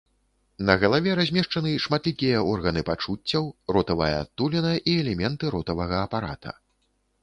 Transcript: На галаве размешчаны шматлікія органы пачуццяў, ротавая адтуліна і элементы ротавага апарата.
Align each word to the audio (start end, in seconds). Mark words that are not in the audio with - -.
На 0.69 0.75
галаве 0.83 1.11
размешчаны 1.19 1.73
шматлікія 1.85 2.41
органы 2.55 2.85
пачуццяў, 2.89 3.43
ротавая 3.79 4.11
адтуліна 4.25 4.75
і 4.89 5.01
элементы 5.07 5.45
ротавага 5.57 6.05
апарата. 6.09 6.61